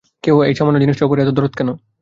কেন, 0.23 0.47
এই 0.47 0.55
সামান্য 0.57 0.81
জিনিসটার 0.83 1.07
উপরে 1.07 1.23
এত 1.23 1.31
দরদ 1.37 1.53
কেন? 1.57 1.69